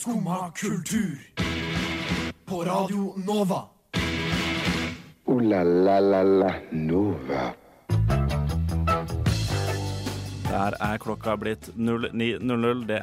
[0.00, 1.18] Skumma kultur.
[2.44, 3.62] På Radio Nova.
[5.24, 7.42] O-la-la-la-la Nova.
[10.48, 12.86] Der er klokka blitt 09.00.
[12.88, 13.02] Det,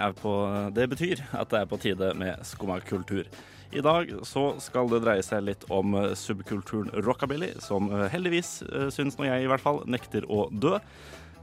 [0.74, 3.30] det betyr at det er på tide med Skumma kultur.
[3.72, 8.90] I dag så skal det dreie seg litt om subkulturen rockabilly, som eh, heldigvis eh,
[8.90, 10.80] syns nå jeg i hvert fall nekter å dø.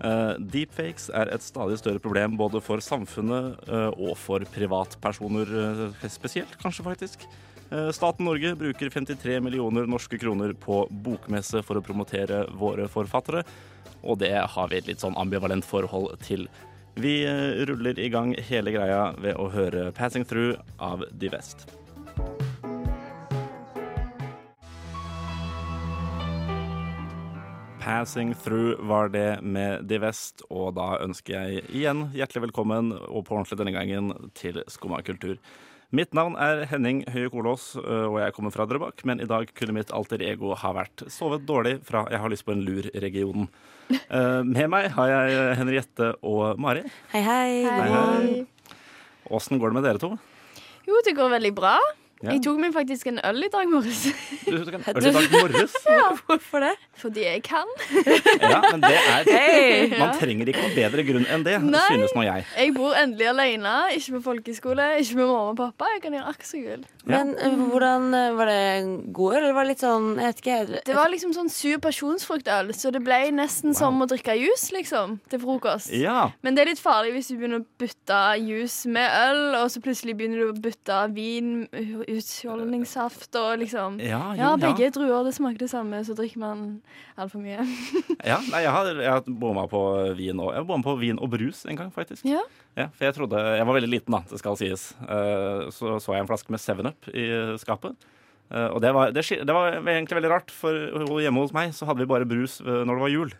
[0.02, 6.06] Eh, deepfakes er et stadig større problem både for samfunnet uh, og for privatpersoner uh,
[6.10, 7.28] spesielt, kanskje faktisk.
[7.96, 13.40] Staten Norge bruker 53 millioner norske kroner på bokmesse for å promotere våre forfattere,
[14.04, 16.44] og det har vi et litt sånn ambivalent forhold til.
[17.00, 17.16] Vi
[17.66, 21.66] ruller i gang hele greia ved å høre 'Passing Through' av Divest.
[27.84, 33.34] Passing Through var det med Divest, og da ønsker jeg igjen hjertelig velkommen, og på
[33.36, 35.34] ordentlig denne gangen, til Skumma kultur.
[35.92, 39.52] Mitt navn er Henning Høie Kolås, øh, og jeg kommer fra Drøbak, men i dag
[39.52, 43.50] kunne mitt alter ego ha vært sovet dårlig fra Jeg har lyst på en lur-regionen.
[43.92, 46.86] Eh, Med meg har jeg Henriette og Mari.
[47.12, 48.46] Hei, hei.
[49.28, 50.14] Åssen går det med dere to?
[50.88, 51.76] Jo, det går veldig bra.
[52.22, 52.30] Ja.
[52.32, 54.04] Jeg tok meg faktisk en øl i dag morges.
[54.46, 55.74] Du tok en øl i dag morges.
[56.24, 56.70] Hvorfor det?
[56.96, 57.68] Fordi jeg kan.
[58.40, 61.82] Ja, men det er hey, Man trenger ikke noen bedre grunn enn det, Nei.
[61.90, 62.46] synes nå jeg.
[62.56, 65.90] Jeg bor endelig alene, ikke på folkeskole, ikke med mamma og pappa.
[65.96, 66.86] Jeg kan gjøre akkurat som jeg vil.
[67.04, 68.62] Men eh, hvordan eh, Var det
[69.18, 70.80] god øl, eller var det litt sånn Jeg vet ikke.
[70.88, 75.18] Det var liksom sånn sur pasjonsfruktøl, så det ble nesten som å drikke juice, liksom,
[75.28, 75.92] til frokost.
[75.92, 79.68] Ja, Men det er litt farlig hvis du begynner å bytte juice med øl, og
[79.74, 81.52] så plutselig begynner du å bytte vin,
[82.10, 86.64] utskjoldingssaft og liksom ja, jo, Ja, begge druer det smaker det samme, så drikker man
[87.20, 87.64] altfor mye.
[88.30, 89.80] Ja, nei, jeg har, jeg har bomma på
[90.84, 92.24] på vin og brus en gang, faktisk.
[92.28, 92.42] Ja.
[92.76, 94.92] Ja, for jeg trodde Jeg var veldig liten, da, det skal sies.
[95.06, 97.24] Eh, Så så jeg en flaske med 7-Up i
[97.62, 97.94] skapet.
[98.50, 101.86] Eh, Og det var, det, det var egentlig veldig rart, for hjemme hos meg så
[101.86, 103.34] hadde vi bare brus eh, når det var jul.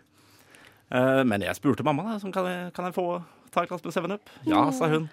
[1.25, 3.05] Men jeg spurte mamma da, kan, jeg, kan jeg få
[3.51, 4.29] ta et glass med 7-Up.
[4.45, 5.07] Ja, sa hun.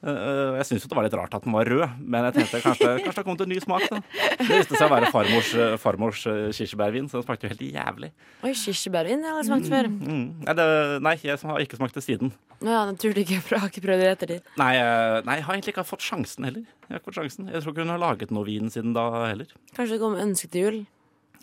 [0.00, 2.86] Eh, Jeg syntes det var litt rart at den var rød, men jeg tenkte kanskje,
[3.04, 3.82] kanskje det har kommet en ny smak.
[3.90, 3.98] da.
[4.40, 7.64] Det viste seg å være farmors, eh, farmors eh, kirsebærvin, så den smakte jo helt
[7.66, 8.10] jævlig.
[8.42, 9.26] Oi, kirsebærvin.
[9.28, 9.90] Jeg har smakt før.
[9.92, 10.22] Mm.
[10.46, 10.68] Nei, det,
[11.04, 12.32] nei, jeg har ikke smakt det siden.
[12.64, 13.40] Ja, naturlig ikke.
[13.52, 14.38] Jeg har ikke prøvd det etter det.
[14.60, 14.72] Nei,
[15.28, 16.64] nei, jeg har egentlig ikke fått sjansen heller.
[16.88, 17.52] Jeg har ikke fått sjansen.
[17.52, 19.52] Jeg tror ikke hun har laget noe vin siden da heller.
[19.76, 20.80] Kanskje det kommer ønske til jul.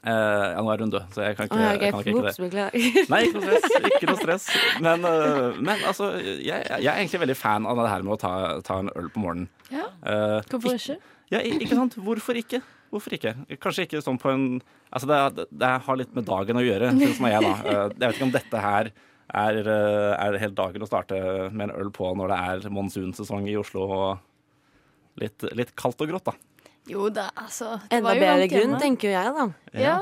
[0.06, 2.12] Eh, ja, nå er hun død, så jeg kan ikke, ikke, ja, jeg kan ikke,
[2.30, 3.09] ikke det.
[3.12, 3.88] Nei, ikke noe stress.
[3.90, 4.46] Ikke noe stress.
[4.85, 8.19] Men, uh, men altså, jeg, jeg er egentlig veldig fan av det her med å
[8.22, 8.34] ta,
[8.68, 9.50] ta en øl på morgenen.
[9.74, 9.88] Ja.
[10.06, 11.00] uh, Hvorfor ikke?
[11.34, 11.97] Ja, ikke sant?
[12.00, 12.62] Hvorfor ikke?
[12.94, 13.34] Hvorfor ikke?
[13.59, 14.47] Kanskje ikke sånn på en
[14.88, 17.56] Altså, det, det har litt med dagen å gjøre, syns jeg, da.
[17.91, 18.91] Jeg vet ikke om dette her
[19.28, 21.18] er, er helt dagen å starte
[21.52, 26.14] med en øl på når det er monsunsesong i Oslo og litt, litt kaldt og
[26.14, 26.38] grått, da.
[26.87, 27.77] Jo da, altså.
[27.89, 28.79] det Enda var jo bedre grunn, hjemme.
[28.83, 29.47] tenker jo jeg, da.
[29.81, 29.97] Ja.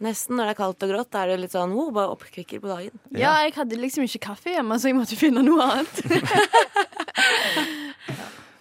[0.00, 2.70] Nesten når det er kaldt og grått, er det litt sånn oh, bare oppkvikker på
[2.70, 2.94] dagen.
[3.12, 6.00] ja, jeg hadde liksom ikke kaffe hjemme, så jeg måtte finne noe annet.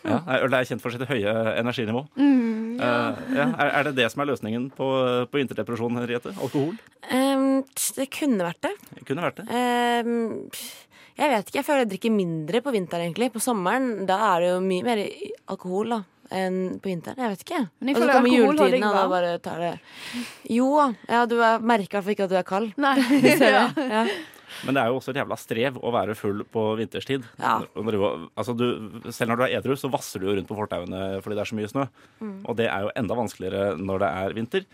[0.09, 2.05] Ja, Øl er kjent for sitt høye energinivå.
[2.17, 3.45] Mm, Eh, ja.
[3.59, 4.85] er, er det det som er løsningen på,
[5.27, 6.31] på vinterdepresjon, Henriette?
[6.39, 6.77] Alkohol?
[7.11, 7.65] Um,
[7.97, 8.71] det kunne vært det.
[9.09, 9.47] Kunne vært det.
[9.51, 10.45] Um,
[11.19, 11.57] jeg vet ikke.
[11.59, 13.27] Jeg føler jeg drikker mindre på vinteren, egentlig.
[13.35, 15.01] På sommeren da er det jo mye mer
[15.51, 15.99] alkohol da
[16.31, 17.19] enn på vinteren.
[17.21, 17.61] Jeg vet ikke.
[17.79, 19.71] Men jeg Og så føler holder juletiden, og da bare tar det
[20.49, 20.67] Jo
[21.09, 22.73] ja, du er- merker i hvert fall ikke at du er kald.
[22.77, 22.95] Nei.
[23.41, 23.63] Ser ja.
[23.77, 24.03] Ja.
[24.65, 27.23] Men det er jo også et jævla strev å være full på vinterstid.
[27.37, 27.59] Ja.
[27.77, 28.65] Altså du,
[29.13, 31.51] selv når du er edru, så vasser du jo rundt på fortauene fordi det er
[31.51, 31.85] så mye snø.
[32.19, 32.37] Mm.
[32.49, 34.65] Og det er jo enda vanskeligere når det er vinter.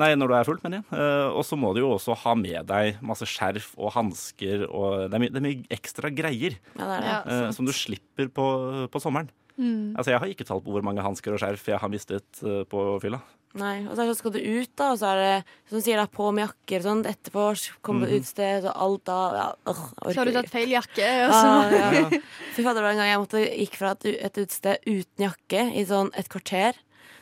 [0.00, 0.98] Nei, når du er full, mener jeg.
[1.02, 5.08] Eh, og så må du jo også ha med deg masse skjerf og hansker og
[5.10, 7.10] det er, mye, det er mye ekstra greier ja, det er det.
[7.10, 8.46] Ja, eh, som du slipper på,
[8.90, 9.30] på sommeren.
[9.60, 9.92] Mm.
[9.98, 12.62] Altså, jeg har ikke talt på hvor mange hansker og skjerf jeg har mistet eh,
[12.70, 13.18] på fylla.
[13.60, 15.98] Nei, og så det- skal du ut, da, og så er det som du sier,
[15.98, 17.44] da, på med jakker og sånn etterpå.
[17.82, 19.80] Komme på utsted, og alt da ja, øh,
[20.12, 22.04] Så har du tatt feil jakke, og så Ah, ja.
[22.54, 25.66] Fy fader, det var en gang jeg måtte, gikk fra et, et utested uten jakke
[25.76, 26.78] i sånn et kvarter.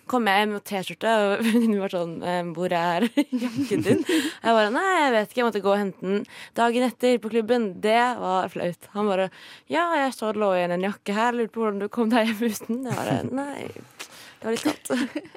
[0.09, 4.55] Kom jeg hjem med T-skjorte, og venninnen var sånn eh, 'Hvor er jakken din?' Jeg
[4.59, 5.41] bare 'Nei, jeg vet ikke.
[5.41, 6.23] Jeg måtte gå og hente den
[6.57, 7.67] dagen etter på klubben'.
[7.85, 8.89] Det var flaut.
[8.95, 9.29] Han bare
[9.69, 11.37] 'Ja, jeg så det lå igjen en jakke her.
[11.37, 12.81] Lurte på hvordan du kom deg hjem uten'.
[12.89, 15.29] Jeg bare 'Nei, det var litt kaldt'.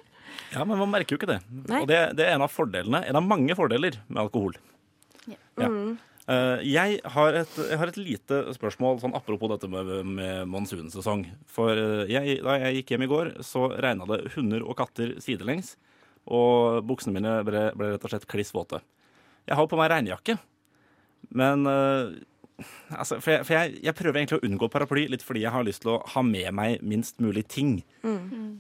[0.52, 1.42] Ja, men man merker jo ikke det.
[1.70, 1.82] Nei.
[1.82, 4.56] Og det, det er en av fordelene, en av mange fordeler med alkohol.
[5.28, 5.38] Ja.
[5.60, 5.68] Ja.
[5.68, 11.26] Eh, jeg, har et, jeg har et lite spørsmål sånn apropos dette med, med monsunsesong.
[11.50, 15.16] For eh, jeg, da jeg gikk hjem i går, så regna det hunder og katter
[15.24, 15.76] sidelengs.
[16.30, 18.84] Og buksene mine ble, ble rett og slett kliss våte.
[19.50, 20.38] Jeg har på meg regnjakke,
[21.34, 22.20] men eh,
[22.94, 25.84] altså, For, jeg, for jeg, prøver egentlig å unngå paraply litt fordi jeg har lyst
[25.86, 27.80] til å ha med meg minst mulig ting.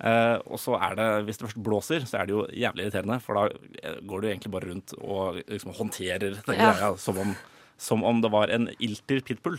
[0.01, 3.19] Eh, og så er det, hvis det først blåser, så er det jo jævlig irriterende,
[3.23, 3.43] for da
[3.83, 6.71] eh, går du egentlig bare rundt og liksom håndterer den Ja.
[6.73, 7.35] greia som om,
[7.81, 9.57] som om det var en ilter pitbull.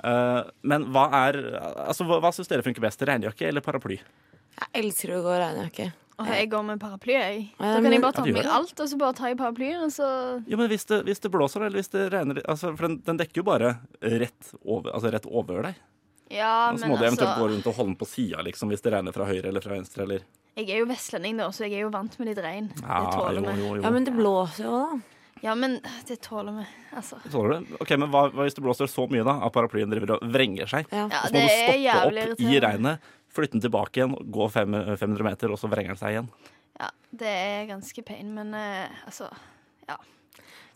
[0.00, 3.02] Uh, men hva er Altså, hva, hva syns dere funker best?
[3.04, 3.98] Regnjakke eller paraply?
[4.60, 5.90] Jeg elsker å gå i regnjakke.
[6.20, 7.44] Og jeg går med paraply, jeg.
[7.56, 10.08] Da kan jeg bare ta meg alt, og så bare ta i paraplyen, og så
[10.44, 13.20] Jo, men hvis det, hvis det blåser, eller hvis det regner altså, For den, den
[13.22, 13.70] dekker jo bare
[14.02, 15.78] rett over, altså rett over deg.
[16.30, 16.84] Ja, men altså...
[16.84, 18.92] så må du eventuelt gå altså rundt og holde den på sida liksom, hvis det
[18.94, 20.04] regner fra høyre eller fra venstre.
[20.04, 20.26] Eller.
[20.60, 22.68] Jeg er jo vestlending, da, så jeg er jo vant med litt regn.
[22.76, 23.80] Det Ja, tåler jo, vi.
[23.80, 25.00] Ja, men det blåser jo da.
[25.40, 25.78] Ja, men
[26.08, 26.64] det tåler vi.
[26.96, 27.16] Altså.
[27.32, 27.74] Tåler du?
[27.80, 30.68] Ok, men hva, hva hvis det blåser så mye da at paraplyen driver og vrenger
[30.68, 30.88] seg?
[30.92, 31.06] Ja.
[31.08, 35.52] Så må du stoppe opp i regnet, flytte den tilbake igjen, gå fem, 500 meter,
[35.54, 36.28] og så vrenger den seg igjen.
[36.80, 36.88] Ja,
[37.22, 39.28] det er ganske pain, men uh, altså
[39.88, 39.96] Ja.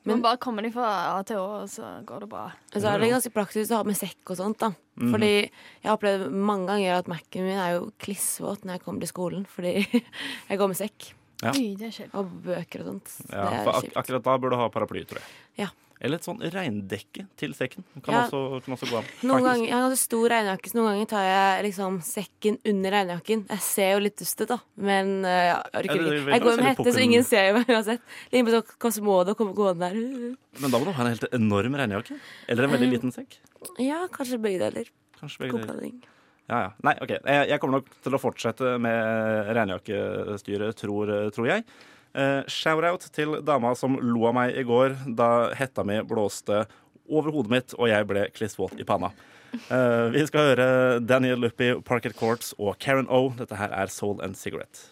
[0.04, 2.44] Du Men- må bare komme deg fra A til Å, og så går det bra.
[2.74, 4.68] Og så er det ganske praktisk å ha med sekk og sånt, da.
[5.00, 5.12] Mm.
[5.14, 9.00] Fordi jeg har opplevd mange ganger at Mac-en min er jo klissvåt når jeg kommer
[9.00, 9.72] til skolen, fordi
[10.50, 11.50] jeg går med sekk Ja.
[11.52, 13.14] Oi, det er og bøker og sånt.
[13.28, 15.32] Ja, det er for ak akkurat da burde du ha paraply, tror jeg.
[15.64, 15.70] Ja.
[16.04, 17.84] Eller et sånn regndekke til sekken.
[18.02, 18.22] Kan, Ja.
[18.26, 19.06] også, kan også gå an.
[19.22, 23.44] Noen ganger, jeg har stor regnjakke, så noen ganger tar jeg liksom sekken under regnjakken.
[23.48, 26.32] Jeg ser jo litt dust ut, da, men uh, jeg orker ikke.
[26.34, 28.02] Jeg går med hette, så ingen ser meg uansett.
[28.34, 30.36] Ligner på Kosmodo og kommer gående der.
[30.60, 32.18] Men da må du ha en helt enorm regnjakke.
[32.48, 33.38] Eller en veldig liten sekk.
[33.80, 34.90] Ja, kanskje begge deler.
[35.20, 36.13] Kanskje begge deler.
[36.50, 36.70] Ja, ja.
[36.84, 37.12] Nei, OK.
[37.16, 41.66] Jeg, jeg kommer nok til å fortsette med regnjakkestyret, tror, tror jeg.
[42.14, 46.62] Uh, Shout-out til dama som lo av meg i går da hetta mi blåste
[47.10, 49.10] over hodet mitt og jeg ble klissvåt i panna.
[49.54, 50.66] Eh, vi skal høre
[51.00, 53.28] Daniel Luppy, Parket Courts og Karen O.
[53.38, 54.90] Dette her er Soul and Cigarette.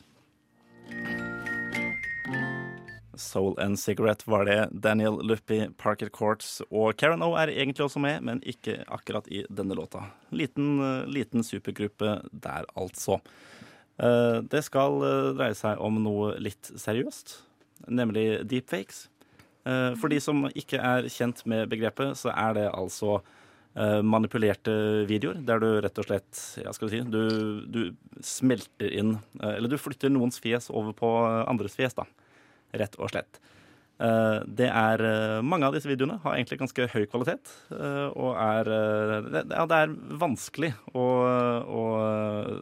[3.22, 4.58] Soul and Cigarette var det.
[4.84, 9.44] Daniel Luppi, Parker Courts og Karen O er egentlig også med, men ikke akkurat i
[9.48, 10.04] denne låta.
[10.34, 13.20] Liten, eh, liten supergruppe der, altså.
[13.98, 17.38] Eh, Det skal eh, dreie seg om noe litt seriøst,
[17.88, 19.08] nemlig deepfakes.
[19.62, 23.20] For de som ikke er kjent med begrepet, så er det altså
[24.02, 29.70] manipulerte videoer der du rett og slett ja, skal si, du, du smelter inn Eller
[29.70, 31.12] du flytter noens fjes over på
[31.46, 32.04] andres fjes, da.
[32.72, 33.40] Rett og slett.
[34.02, 37.52] Eh, Det er eh, Mange av disse videoene har egentlig ganske høy kvalitet.
[37.70, 41.06] eh, Og er det, ja, det er vanskelig å,
[41.68, 41.84] å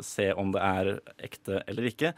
[0.05, 2.15] se om det er ekte eller ikke.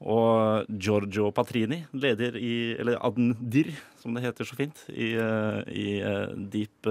[0.00, 5.88] Og Giorgio Patrini, leder i Eller Adndir, som det heter så fint, i, i
[6.48, 6.88] Deep,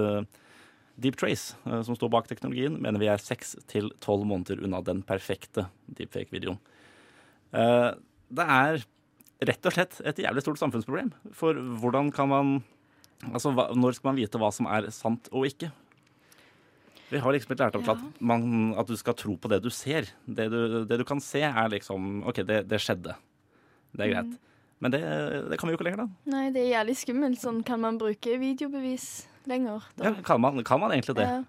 [0.94, 5.02] Deep Trace, som står bak teknologien, mener vi er seks til tolv måneder unna den
[5.02, 6.60] perfekte deepfake-videoen.
[7.50, 8.78] Det er
[9.48, 11.12] rett og slett et jævlig stort samfunnsproblem.
[11.36, 12.60] For hvordan kan man
[13.20, 15.68] Altså, hva, når skal man vite hva som er sant og ikke?
[17.10, 17.92] Vi har liksom ikke lært opp ja.
[17.98, 20.08] at, man, at du skal tro på det du ser.
[20.24, 23.12] Det du, det du kan se, er liksom OK, det, det skjedde.
[23.92, 24.38] Det er greit.
[24.80, 25.02] Men det,
[25.50, 26.32] det kan vi jo ikke lenger, da.
[26.32, 27.40] Nei, det er jævlig skummelt.
[27.42, 29.08] Sånn, kan man bruke videobevis
[29.50, 29.84] lenger?
[30.00, 31.28] Ja, kan, man, kan man egentlig det?
[31.28, 31.42] Ja.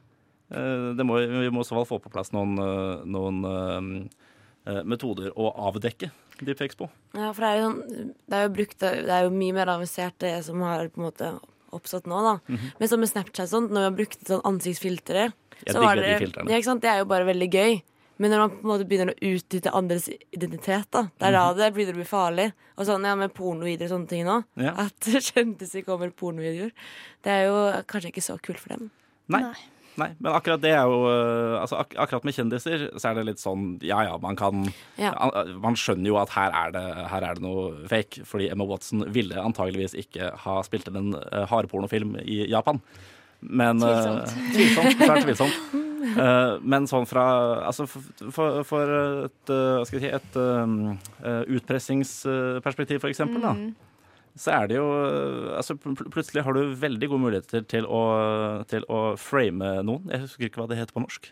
[0.52, 4.82] Eh, det må, vi må i så fall få på plass noen, eh, noen eh,
[4.84, 6.12] metoder å avdekke
[6.46, 6.90] deepfakes på.
[7.16, 9.68] Ja, for det er jo sånn Det er jo brukt Det er jo mye mer
[9.68, 11.32] avansert det som har på en måte
[11.72, 12.34] oppstått nå, da.
[12.52, 12.72] Mhm.
[12.80, 15.32] Men sånn med Snapchat sånn, når vi har brukt sånn ansiktsfiltre
[15.66, 16.50] Jeg så var det, de filtrene.
[16.50, 16.82] Ja, ikke sant?
[16.82, 17.82] Det er jo bare veldig gøy.
[18.22, 21.54] Men når man på en måte begynner å utnytte andres identitet, da, det er da
[21.54, 21.58] Mhm.
[21.58, 22.54] det begynner å bli farlig.
[22.78, 24.44] Og sånn ja, med pornovideoer og sånne ting nå.
[24.58, 24.74] Ja.
[24.78, 25.00] At
[25.32, 26.72] kjendiser kommer pornovideoer.
[27.24, 28.92] Det er jo kanskje ikke så kult for dem.
[29.30, 29.42] Nei.
[29.42, 29.56] Nei.
[30.00, 33.26] Nei, men akkurat det er jo eh, altså ak Akkurat med kjendiser så er det
[33.28, 34.64] litt sånn Ja ja, man kan
[34.96, 35.12] Ja.
[35.60, 39.04] Man skjønner jo at her er det, her er det noe fake, fordi Emma Watson
[39.12, 42.80] ville antageligvis ikke ha spilt inn en uh, hardpornofilm i Japan.
[43.42, 44.36] Men Tvilsomt.
[44.54, 44.56] Tvilsomt.
[44.56, 45.08] tvilsomt.
[45.08, 45.88] Svært tvilsomt.
[46.02, 47.24] Uh, men sånn fra
[47.68, 48.94] Altså for, for,
[49.28, 53.72] et, uh, si, et eh, utpressingsperspektiv, for eksempel, da Mm.
[54.40, 54.86] Så er det jo
[55.58, 58.02] altså pl pl- Plutselig har du veldig gode muligheter til å,
[58.72, 60.06] til å frame noen.
[60.14, 61.32] Jeg husker ikke hva det heter på norsk.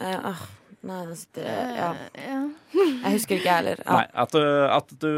[0.00, 0.42] Uh, oh,
[0.88, 1.00] nei,
[1.36, 1.92] det Ja.
[2.14, 2.48] Eh.
[3.04, 3.82] Jeg husker ikke, jeg heller.
[3.86, 3.96] Ja.
[4.00, 5.10] Nei, at, du- at du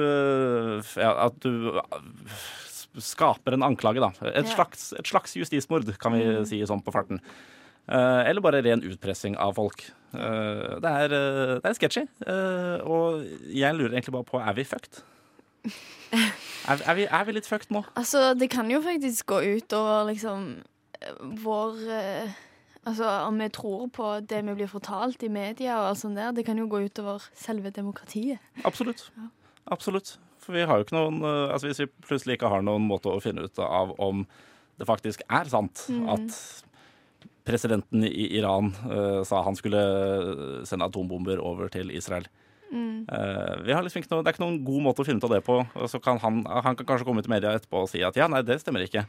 [0.98, 4.12] ja, At du skaper en anklage, da.
[4.30, 4.54] Et, Ja.
[4.54, 7.18] slags, et slags justismord, kan vi si sånn på farten.
[7.90, 9.82] Uh, eller bare ren utpressing av folk.
[10.14, 12.04] Uh, det er, eh, det er sketchy.
[12.24, 15.02] eh, og jeg lurer egentlig bare på er vi fucked?
[16.64, 17.82] Er, er, vi, er vi litt fucked nå?
[17.98, 20.44] Altså, det kan jo faktisk gå ut over liksom
[21.44, 22.34] vår eh,
[22.84, 26.34] Altså, om vi tror på det vi blir fortalt i media og alt sånt der,
[26.36, 28.42] det kan jo gå ut over selve demokratiet.
[28.68, 29.06] Absolutt.
[29.72, 30.18] Absolutt.
[30.44, 33.08] For vi har jo ikke noen eh, Altså Hvis vi plutselig ikke har noen måte
[33.08, 34.26] å finne ut av om
[34.76, 36.08] det faktisk er sant Mm.
[36.12, 36.36] at
[37.46, 39.80] presidenten i Iran eh, sa han skulle
[40.68, 42.26] sende atombomber over til Israel.
[42.74, 45.28] Eh, vi har liksom ikke noe, det er ikke noen god måte å finne ut
[45.28, 45.60] av det på.
[45.62, 48.28] Og så kan han, han kan kanskje komme til media etterpå og si at ja,
[48.30, 49.06] nei, det stemmer ikke.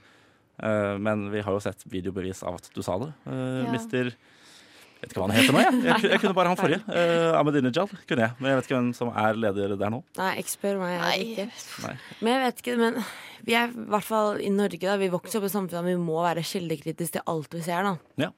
[0.64, 3.12] Eh, men vi har jo sett videobevis av at du sa det.
[3.28, 3.72] Uh, Ja.
[3.76, 5.80] Mister Jeg vet ikke hva han heter nå, jeg.
[5.86, 6.82] Jeg, jeg kunne bare han forrige.
[6.88, 10.00] Uh, Ahmedinejad kunne jeg, men jeg vet ikke hvem som er leder der nå.
[10.18, 10.96] Nei, ikke spør meg.
[10.96, 11.48] Jeg ikke.
[11.84, 11.94] Nei.
[12.22, 12.98] Men jeg vet ikke, men
[13.46, 14.96] vi er i hvert fall i Norge, da.
[15.02, 18.24] Vi vokser opp i samfunnet, samfunn vi må være kildekritiske til alt vi ser, da.
[18.24, 18.32] Ja.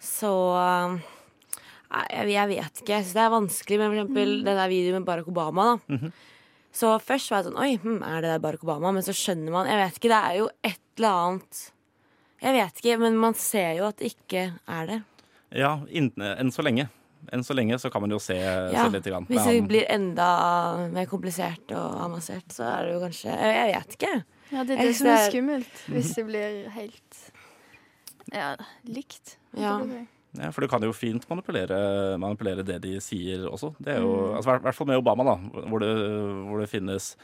[0.00, 0.32] Så
[1.90, 2.92] jeg, jeg vet ikke.
[2.92, 5.96] Jeg syns det er vanskelig med for eksempel den der videoen med Barack Obama, da.
[5.96, 6.12] Mhm.
[6.70, 8.92] Så først var jeg sånn Oi, hm, er det der Barack Obama?
[8.94, 11.62] Men så skjønner man Jeg vet ikke, det er jo et eller annet
[12.44, 14.98] Jeg vet ikke, men man ser jo at det ikke er det.
[15.58, 16.86] Ja, enn så lenge.
[17.34, 19.08] Enn så lenge så kan man jo se, Ja, se litt.
[19.10, 19.26] Grann.
[19.28, 20.28] Hvis det blir enda
[20.94, 24.14] mer komplisert og avansert, så er det jo kanskje Jeg, jeg vet ikke.
[24.50, 27.20] Ja, det er det som er skummelt, hvis det blir helt
[28.30, 28.54] ja,
[28.86, 29.36] likt.
[29.58, 29.76] Ja.
[30.38, 33.72] Ja, for du kan jo fint manipulere, manipulere det de sier også.
[33.82, 34.36] Det er jo, Mm.
[34.38, 35.90] altså, I hvert fall med Obama, da, hvor det,
[36.46, 37.16] hvor det finnes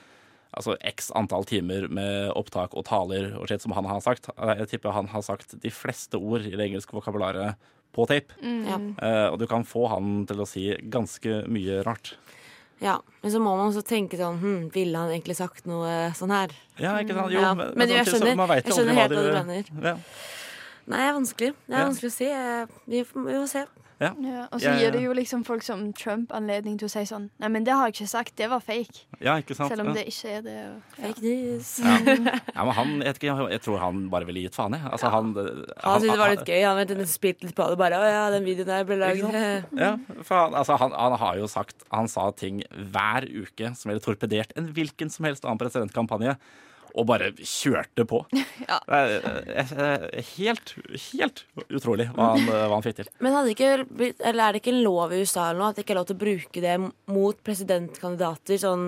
[0.57, 4.27] altså, x antall timer med opptak og taler og shit som han har sagt.
[4.37, 7.55] Jeg tipper han har sagt de fleste ord i det engelske vokabularet
[7.95, 8.35] på tape.
[8.43, 8.77] Ja.
[8.77, 12.15] uh, og du kan få han til å si ganske mye rart.
[12.81, 16.29] Ja, men så må man også tenke sånn hm, Ville han egentlig sagt noe sånn
[16.31, 16.51] her?
[16.77, 17.33] Ja, ikke sant?
[17.33, 19.23] Jo, Ja, men, men jeg samtidig så- skjønner- man vet jo jeg skjønner helt hva
[19.23, 19.65] du mener.
[19.83, 19.95] Ja.
[20.87, 21.55] Nei, det er vanskelig.
[21.67, 21.89] Det er Ja.
[21.89, 22.27] vanskelig å si.
[22.31, 23.65] Eh, Vi får, vi får se.
[23.99, 24.11] Ja,
[24.53, 24.79] og så Ja, ja.
[24.79, 27.73] gir det jo liksom folk som Trump anledning til å si sånn Nei, men det
[27.73, 29.07] har jeg ikke sagt, det var fake.
[29.23, 29.71] ja, ikke sant?
[29.73, 29.93] Selv om Ja.
[29.95, 30.57] det ikke er det.
[30.69, 30.83] Og.
[31.01, 31.79] Fake news.
[31.81, 31.97] Ja.
[32.57, 34.83] ja, men han, jeg, jeg tror han bare ville gitt faen, jeg.
[34.93, 36.63] Altså, han, Han syntes det var litt gøy.
[36.67, 37.79] Han vet, spilte litt på det.
[37.79, 39.65] Bare 'Å ja, den videoen der ble lagd'.
[39.79, 43.89] Ja, for han, altså, han, han har jo sagt Han sa ting hver uke som
[43.89, 46.37] ville torpedert en hvilken som helst annen presidentkampanje.
[46.97, 48.23] Og bare kjørte på.
[48.67, 48.81] Ja.
[48.91, 50.73] Er eh, eh, helt,
[51.13, 53.11] helt utrolig hva han, hva han fikk til.
[53.23, 56.01] Men ikke, er det ikke en lov i USA eller noe at det ikke er
[56.01, 56.75] lov til å bruke det
[57.13, 58.87] mot presidentkandidater sånn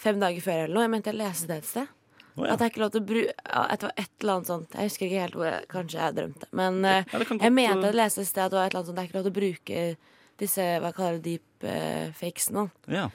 [0.00, 0.86] fem dager før eller noe?
[0.88, 1.92] Jeg mente jeg leste det et sted.
[2.36, 2.54] Oh, ja.
[2.54, 4.74] At det er ikke lov til å bruke Det var et eller annet sånt.
[4.76, 6.48] Jeg husker ikke helt hvor jeg Kanskje jeg drømte.
[6.56, 8.80] Men eh, Ja, jeg mente eh, jeg leste et sted at det var et eller
[8.80, 9.82] annet sånt Det er ikke lov til å bruke
[10.40, 12.62] disse hva kaller det, deepfakes nå.
[12.88, 13.10] Ja.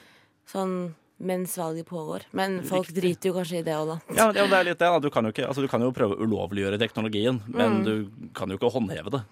[0.46, 0.76] Sånn
[1.16, 2.26] mens valget pågår.
[2.36, 4.16] Men folk driter jo kanskje i det òg, da.
[4.18, 4.90] Ja, det er litt det.
[4.90, 4.98] da.
[5.00, 7.94] Du kan, jo ikke, altså, du kan jo prøve å ulovliggjøre teknologien, men du
[8.36, 9.22] kan jo ikke håndheve det.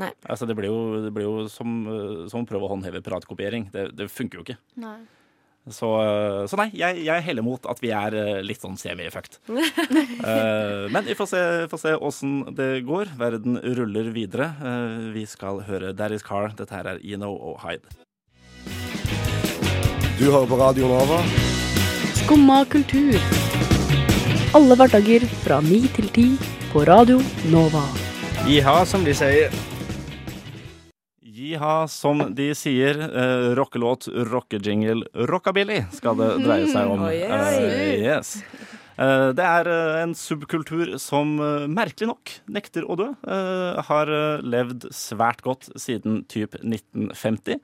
[0.00, 0.10] Nei.
[0.26, 1.78] Altså, det blir jo, det blir jo som,
[2.30, 3.70] som å prøve å håndheve piratkopiering.
[3.74, 4.58] Det, det funker jo ikke.
[4.82, 4.98] Nei.
[5.68, 5.88] Så,
[6.48, 9.38] så nei, jeg, jeg heller mot at vi er eh, litt sånn semi-fucked.
[9.52, 13.12] uh, men vi får se, får se åssen det går.
[13.20, 14.50] Verden ruller videre.
[14.62, 16.54] Uh, vi skal høre Daddy's Car.
[16.56, 18.07] Dette her er Eno og Hyde.
[20.18, 21.20] Du hører på Radio Nova.
[22.18, 23.14] Skumma kultur.
[24.58, 26.24] Alle hverdager fra ni til ti
[26.72, 27.20] på Radio
[27.52, 27.84] Nova.
[28.48, 29.54] Jiha, som de sier.
[31.22, 32.98] Jiha, som de sier.
[32.98, 37.04] Eh, rockelåt, rockejingle, rockabilly skal det dreie seg om.
[37.06, 37.60] Oh, yes.
[37.62, 38.32] Eh, yes.
[39.38, 43.12] Det er eh, en subkultur som eh, merkelig nok nekter å dø.
[43.22, 44.10] Eh, har
[44.42, 47.62] levd svært godt siden typ 1950.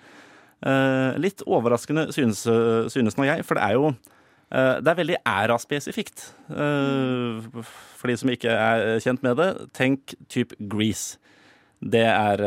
[0.62, 5.00] Eh, litt overraskende synes, eh, synes nå jeg, for det er jo eh, det er
[5.00, 6.24] veldig æraspesifikt.
[6.48, 11.18] For de som ikke er kjent med det, tenk typ Grease.
[11.84, 12.40] Det er,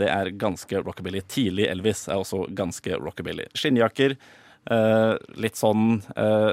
[0.00, 1.20] det er ganske rockabilly.
[1.28, 3.44] Tidlig Elvis er også ganske rockabilly.
[3.58, 4.14] Skinnjakker,
[4.68, 6.52] litt sånn uh,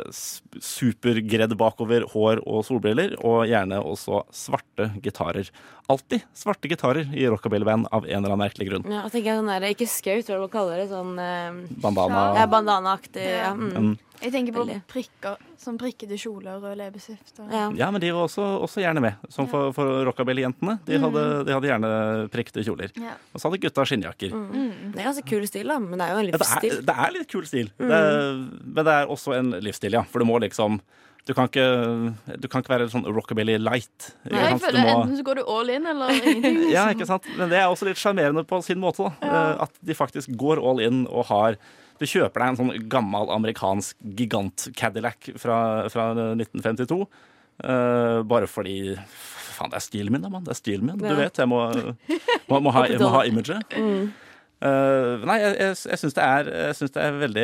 [0.63, 5.49] supergredd bakover, hår og solbriller, og gjerne også svarte gitarer.
[5.91, 8.87] Alltid svarte gitarer i rockabilly-band av en eller annen merkelig grunn.
[8.89, 10.87] Ja, og tenker jeg sånn der, Ikke skaut, hva er det man kaller det?
[10.89, 12.23] Sånn eh, Bandana.
[12.39, 13.27] ja, bandanaaktig.
[13.29, 13.51] Ja.
[13.53, 13.93] Mm.
[14.15, 14.23] Mm.
[14.25, 14.77] Jeg tenker på Veldig.
[14.87, 17.33] prikker, som prikkede kjoler og leppestift.
[17.43, 17.51] Og...
[17.51, 17.65] Ja.
[17.75, 19.15] Ja, men de var også, også gjerne med.
[19.29, 20.77] Som for, for rockabilly-jentene.
[20.87, 21.91] De, hadde- de hadde gjerne
[22.33, 22.91] prikkede kjoler.
[22.97, 23.13] Ja.
[23.33, 24.33] Og så hadde gutta skinnjakker.
[24.35, 24.91] Mm.
[24.95, 25.79] Det er ganske kul stil, da.
[25.83, 26.85] Men det er jo en Ja, det, er, livsstil.
[26.89, 28.03] det er litt kul stil, det,
[28.65, 30.05] men det er også en livsstil, ja.
[30.09, 30.79] For du må liksom
[31.25, 31.63] Du kan ikke,
[32.37, 34.11] du kan ikke være sånn rockabilly light.
[34.29, 36.59] Nei, jeg føler må- Enten så går du all in, eller ingenting.
[36.75, 36.91] ja, liksom.
[36.99, 37.29] ikke sant?
[37.39, 39.07] Men det er også litt sjarmerende på sin måte.
[39.23, 39.31] Da.
[39.33, 39.39] Ja.
[39.65, 41.57] At de faktisk går all in og har
[41.99, 45.59] Du kjøper deg en sånn gammel amerikansk gigant-Cadillac fra,
[45.93, 47.05] fra 1952.
[47.63, 48.97] Uh, bare fordi
[49.55, 50.43] Faen, det er stilen min, da, mann.
[50.43, 50.99] Det er stilen min.
[50.99, 51.61] Du vet, jeg må,
[52.51, 53.77] må, må, ha, ha imaget.
[53.79, 54.09] Mm.
[54.63, 57.43] Eh, nei, jeg, jeg, jeg syns det er, jeg synes det er veldig,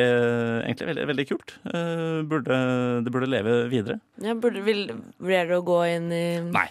[0.64, 1.52] egentlig veldig, veldig kult.
[1.68, 2.56] Uh, burde,
[3.04, 3.98] det burde leve videre.
[4.24, 4.80] Ja, burde, vil,
[5.20, 6.64] vurderer du å gå inn i Nei,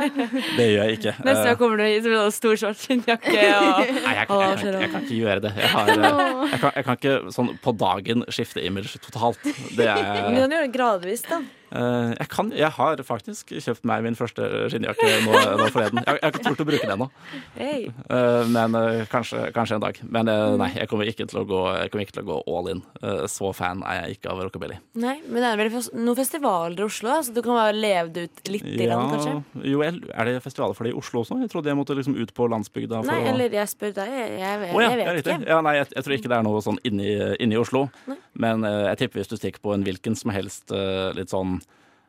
[0.58, 1.14] det gjør jeg ikke.
[1.22, 4.74] Neste Eh, gang kommer du hit stor svart skinnjakke og Nei, jeg, jeg, kan, ikke-
[4.80, 5.54] jeg kan ikke gjøre det.
[5.60, 9.42] Jeg, har, eh, jeg, kan, jeg kan ikke sånn på dagen skifte image totalt.
[9.44, 11.42] Det Men du er kan gjøre det gradvis, da.
[11.72, 16.02] Eh, jeg, kan, jeg har faktisk kjøpt meg min første skinnjakke nå, nå forleden.
[16.04, 17.08] Jeg, jeg har ikke turt å bruke den ennå,
[17.56, 17.86] Hey.
[18.12, 20.00] Eh, men eh, kanskje, kanskje en dag.
[20.12, 20.28] Men
[20.60, 22.82] nei, jeg kommer ikke til å gå, jeg kommer ikke til å gå all in.
[23.30, 24.76] Så fan er jeg ikke av rockabilly.
[25.00, 28.26] Nei, men det er vel noen festivaler i Oslo, så du kan bare leve det
[28.26, 29.64] ut litt, i land, kanskje?
[29.72, 31.38] jo, er det festivaler for det i Oslo også?
[31.42, 33.02] Jeg trodde jeg måtte liksom ut på landsbygda.
[33.08, 33.30] Nei, å...
[33.32, 34.12] eller jeg spør deg.
[34.12, 35.38] Jeg, jeg, jeg, Å ja, vet ikke.
[35.48, 37.86] Ja, nei, jeg, tror ikke det er noe sånn inni, inni Oslo.
[38.10, 38.18] Nei.
[38.42, 40.72] Men jeg tipper hvis du stikker på en hvilken som helst
[41.16, 41.61] litt sånn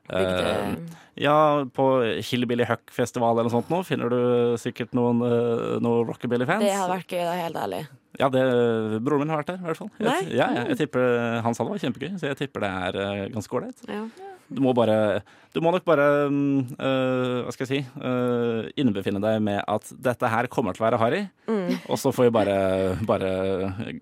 [0.10, 0.76] eh,
[1.24, 1.88] Ja, på
[2.26, 4.22] Hillbilly Huck-festival eller noe sånt nå finner du
[4.62, 6.66] sikkert noen, uh, noen rockabilly-fans.
[6.66, 7.84] Det hadde vært gøy, da, helt ærlig.
[8.20, 8.44] Ja, det,
[9.02, 9.90] broren min har vært der, i hvert fall.
[9.98, 11.06] Jeg, ja, jeg, jeg tipper,
[11.46, 13.86] han sa det var kjempegøy, så jeg tipper det er eh, ganske ålreit.
[13.90, 14.04] Ja.
[14.50, 15.22] Du må bare
[15.54, 20.30] Du må nok bare øh, Hva skal jeg si øh, Innbefinne deg med at dette
[20.30, 21.74] her kommer til å være harry, Mm.
[21.92, 22.54] og så får vi bare,
[23.04, 23.30] bare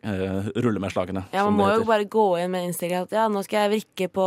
[0.06, 1.24] øh, rulle med slagene.
[1.34, 4.08] Ja, Man må jo bare gå inn med innstilling at ja, nå skal jeg vrikke
[4.14, 4.26] på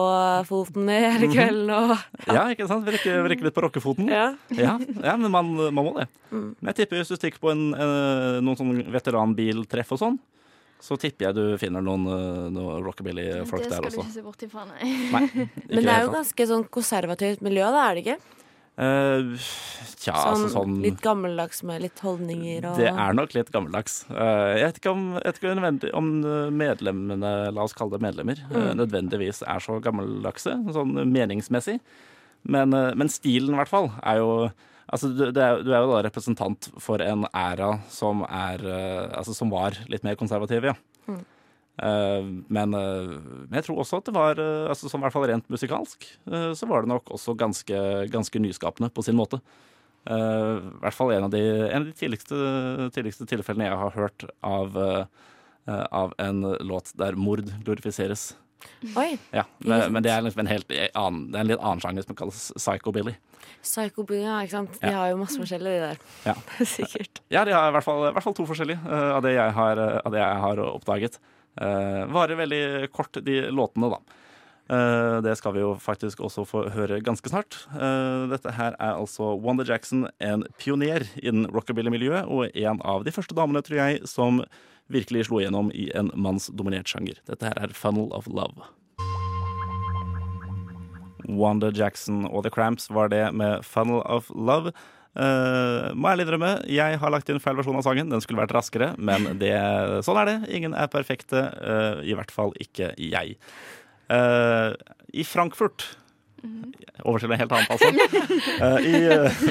[0.48, 1.34] foten i hele Mhm.
[1.36, 1.92] kvelden og
[2.34, 2.84] Ja, ikke sant?
[2.88, 4.10] Vrikke, vrikke litt på rockefoten.
[4.10, 4.32] Ja.
[4.50, 6.08] Ja, ja, men man, man må det.
[6.32, 6.56] Mm.
[6.58, 7.64] Men jeg tipper hvis du stikker på en,
[8.42, 10.18] noen sånn veteranbiltreff og sånn,
[10.84, 14.46] så tipper jeg du finner noen, øh, noen rockabilly-folk det skal du ikke se bort
[14.46, 14.92] ifra, nei.
[15.14, 15.26] Nei,
[15.72, 18.18] Men det er jo ganske sånn konservativt miljø, da, er det ikke?
[18.74, 19.36] Uh,
[20.02, 24.00] tja, Sånn, altså sånn litt gammeldags med litt holdninger og Det er nok litt gammeldags.
[24.08, 28.42] Uh, Jeg vet ikke om, vet ikke om eh, medlemmene, la oss kalle det medlemmer,
[28.50, 28.56] mm.
[28.56, 31.78] uh, nødvendigvis er så gammeldagse, sånn meningsmessig.
[32.44, 34.30] Men, eh, men stilen, i hvert fall, er jo
[34.92, 39.04] Altså, du, du, er, du er jo da representant for en æra som er eh,
[39.16, 40.74] Altså som var litt mer konservativ, ja.
[41.08, 41.22] Mm.
[41.74, 42.22] Uh,
[42.54, 43.16] men, uh,
[43.48, 46.06] men jeg tror også at det var, uh, altså som i hvert fall rent musikalsk,
[46.54, 47.80] så var det nok også ganske,
[48.12, 49.40] ganske nyskapende på sin måte.
[50.04, 50.12] I
[50.84, 52.36] hvert fall en av de, en av de tidligste,
[52.92, 54.76] tidligste tilfellene jeg har hørt av,
[55.64, 58.34] av en låt der mord glorifiseres.
[58.96, 59.14] Oi!
[59.32, 62.06] Ja, men, men det er liksom en helt annen, det er en litt annen sjanger
[62.06, 63.14] som kalles psychobilly.
[63.64, 64.74] Psychobilly, ja, ikke sant.
[64.80, 64.98] De Ja.
[64.98, 66.02] har jo masse forskjellige, de der.
[66.28, 66.34] Ja.
[66.74, 67.22] Sikkert.
[67.32, 69.54] Ja, de har i hvert fall, i hvert fall to forskjellige uh, av, det jeg
[69.56, 71.16] har, eh, av det jeg har oppdaget.
[71.54, 74.20] Uh, varer veldig kort, de låtene, da.
[74.64, 77.56] Uh, det skal vi jo faktisk også få høre ganske snart.
[77.74, 83.12] Uh, dette her er altså Wanda Jackson, en pioner innen rockabilly-miljøet, og en av de
[83.12, 84.40] første damene, tror jeg, som
[84.92, 87.20] virkelig slo igjennom i en mannsdominert sjanger.
[87.28, 88.66] Dette her er Funnel of Love.
[91.24, 94.74] Wanda Jackson og The Cramps var det med Funnel of Love.
[95.14, 98.10] Uh, må ærlig drømme, jeg har lagt inn feil versjon av sangen.
[98.10, 99.54] Den skulle vært raskere, men det,
[100.04, 100.38] sånn er det.
[100.58, 103.38] Ingen er perfekte, Uh, i hvert fall ikke jeg.
[104.12, 104.74] Uh,
[105.14, 105.94] I Frankfurt
[107.04, 107.88] Over til helt annet, altså.
[108.60, 109.44] Uh, i, eh,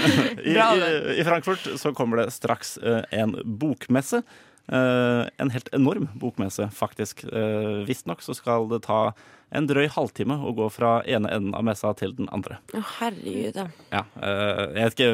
[0.46, 4.22] i, i, I Frankfurt så kommer det straks uh, en bokmesse.
[4.71, 7.26] Eh, en helt enorm bokmesse, faktisk.
[7.28, 9.12] Uh, Visstnok så skal det ta
[9.54, 12.58] en drøy halvtime å gå fra ene enden av messa til den andre.
[12.73, 13.60] Å, herregud,
[13.93, 14.02] ja.
[14.17, 15.10] Eh, jeg vet ikke,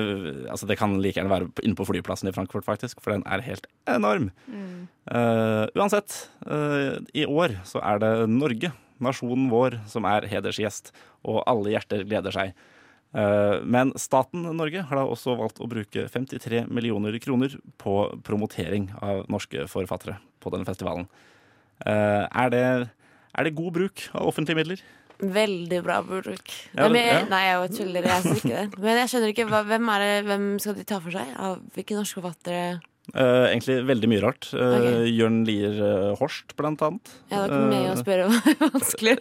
[0.54, 3.44] altså Det kan like gjerne være inne på flyplassen i Frankfurt, faktisk, for den er
[3.44, 4.30] helt enorm.
[5.10, 8.72] Eh, uansett, uh, i år så er det Norge,
[9.04, 10.94] nasjonen vår, som er hedersgjest,
[11.28, 12.54] og alle hjerter gleder seg.
[13.10, 17.96] Eh, men staten Norge har da også valgt å bruke 53 millioner kroner på
[18.26, 21.10] promotering av norske forfattere på denne festivalen.
[21.86, 22.64] Eh, er, det,
[23.34, 24.84] er det god bruk av offentlige midler?
[25.20, 26.54] Veldig bra bruk.
[26.78, 27.24] Ja, nei, ja.
[27.28, 28.06] nei, jeg er jo tuller.
[28.08, 28.80] Jeg syns ikke det.
[28.80, 31.34] Men jeg skjønner ikke hva, hvem, er det, hvem skal de ta for seg?
[31.36, 32.62] Av hvilke norske forfattere?
[33.14, 34.50] Eh, egentlig veldig mye rart.
[34.54, 35.08] Uh, okay.
[35.18, 37.14] Jørn Lier uh, Horst, blant annet.
[37.32, 39.16] Jeg er ikke med å spørre er vanskelig.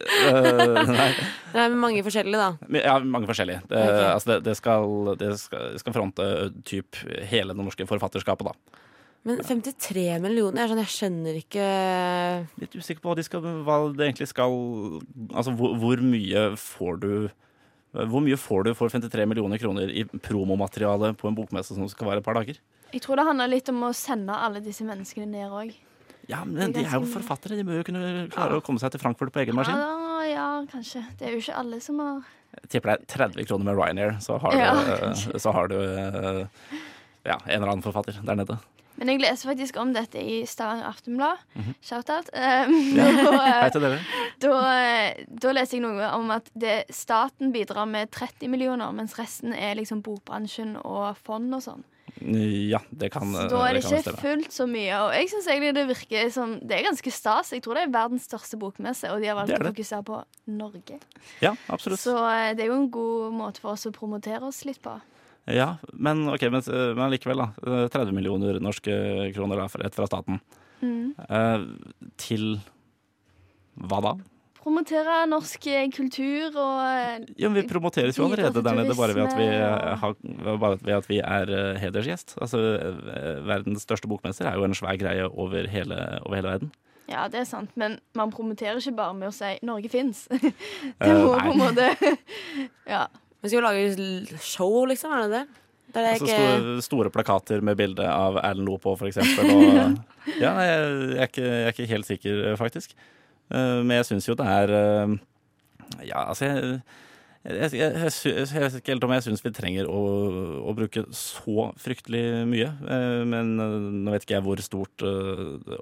[0.98, 1.08] Nei,
[1.54, 2.82] Det er mange forskjellige, da.
[2.82, 3.62] ja, mange forskjellige.
[3.70, 4.04] Det, okay.
[4.10, 6.28] altså det, det, skal, det skal, skal fronte
[6.68, 8.84] typ hele det norske forfatterskapet, da.
[9.26, 11.64] Men 53 millioner, jeg, sånn, jeg skjønner ikke
[12.62, 14.54] Litt usikker på hva, de skal, hva det egentlig skal
[15.34, 17.10] Altså hvor, hvor mye får du
[17.88, 22.10] hvor mye får du for 53 millioner kroner i promomateriale på en bokmesse som skal
[22.10, 22.60] vare et par dager?
[22.92, 25.74] Jeg tror det handler litt om å sende alle disse menneskene ned òg.
[26.28, 27.56] Ja, men de er jo forfattere.
[27.56, 29.76] De bør jo kunne klare å komme seg til Frankfurt på egen maskin.
[29.76, 31.02] Ja, ja, kanskje.
[31.16, 32.18] Det er jo ikke alle som har
[32.58, 35.68] Jeg tipper det er 30 kroner med Ryanair, så har du, Ja, du, så har
[35.68, 36.42] du eh,
[37.28, 38.56] ja, en eller annen forfatter der nede.
[38.98, 41.44] Men jeg leser faktisk om dette i Stavanger Aftenblad.
[41.54, 41.76] Mhm.
[41.84, 42.32] Shout-out.
[42.34, 42.74] Um,
[43.62, 44.00] Hei til dere.
[44.42, 49.14] da, eh, da leser jeg noe om at det, staten bidrar med 30 millioner, mens
[49.20, 51.86] resten er liksom bokbransjen og fond og sånn.
[52.18, 54.20] Ja, det kan, Så da er det ikke stemme.
[54.22, 54.94] fullt så mye.
[55.04, 57.52] Og jeg syns egentlig det virker som Det er ganske stas.
[57.54, 60.98] Jeg tror det er verdens største bokmesse, og de har valgt å fokusere på Norge.
[61.44, 62.00] Ja, absolutt.
[62.02, 64.96] Så eh, det er jo en god måte for oss å promotere oss litt på.
[65.48, 67.52] Ja, men ok, men, eh, men likevel, da.
[67.64, 70.40] Eh, 30 millioner norske kroner da, rett fra staten.
[70.82, 71.14] Mm.
[71.28, 72.60] Eh, til
[73.78, 74.12] hva da?
[74.68, 79.14] Promotere norsk eh, kultur og eh, Ja, men Vi promoteres jo allerede der nede bare
[79.16, 80.16] ved at vi, eh, har,
[80.60, 82.36] bare ved at vi er hedersgjest.
[82.42, 82.60] Altså,
[83.48, 86.74] Verdens største bokmester er jo en svær greie over hele, over hele verden.
[87.08, 90.26] Ja, det er sant, men man promoterer ikke bare med å si 'Norge fins'.
[91.00, 91.88] det må uh, på en måte
[92.94, 93.06] Ja.
[93.40, 95.44] Vi skal jo lage show, liksom, er det det?
[95.88, 99.48] Det er Altså ikke store, store plakater med bilde av Erlend Loe på, for eksempel.
[99.48, 99.94] Og,
[100.44, 100.82] ja, jeg,
[101.14, 102.92] jeg, er ikke, jeg er ikke helt sikker, faktisk.
[103.50, 105.18] Eh, Men jeg syns jo det er eh,
[106.10, 106.80] Ja, altså jeg
[107.48, 110.00] jeg, jeg, jeg, sy- jeg vet ikke helt om jeg syns vi trenger å,
[110.68, 112.66] å bruke så fryktelig mye.
[112.84, 115.04] Eh, Men nå vet ikke jeg hvor stort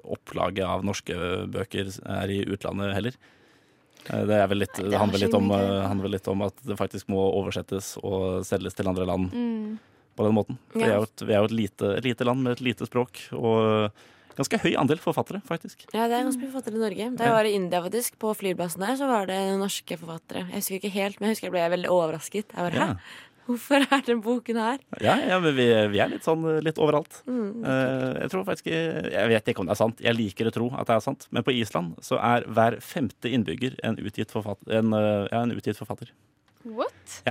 [0.05, 1.17] opplaget av norske
[1.51, 3.17] bøker er i utlandet heller.
[4.07, 7.19] Det, er vel litt, det handler, litt om, handler litt om at det faktisk må
[7.41, 9.73] oversettes og selges til andre land Mm.
[10.15, 10.57] på den måten.
[10.71, 12.87] For vi er jo et, vi er jo et lite, lite land med et lite
[12.87, 13.91] språk, og
[14.37, 15.87] ganske høy andel forfattere, faktisk.
[15.93, 17.11] Ja, det er ganske mye forfattere i Norge.
[17.17, 20.45] Da jeg var i India, faktisk, på flyplassen der, så var det norske forfattere.
[20.51, 22.53] Jeg husker ikke helt, men jeg husker jeg ble veldig overrasket.
[22.53, 23.23] Jeg bare, Ja, Hæ?
[23.47, 24.81] Hvorfor er den boken her?
[24.99, 27.21] ja, ja men vi, vi er litt sånn eh, litt overalt.
[27.31, 27.63] Mm.
[27.63, 30.67] Eh, jeg tror faktisk Jeg vet ikke om det er sant, jeg liker å tro
[30.75, 34.67] at det er sant, men på Island så er hver femte innbygger en utgitt forfatter.
[34.81, 36.11] En, eh, ja, en utgitt forfatter.
[36.67, 37.21] What?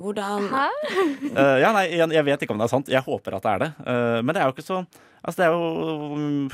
[0.00, 0.64] Hvordan Hæ?
[1.28, 2.90] uh, ja, nei, jeg, jeg vet ikke om det er sant.
[2.90, 3.70] Jeg håper at det er det.
[3.84, 4.82] Uh, men det er jo ikke så
[5.20, 6.44] Altså, det er jo mm,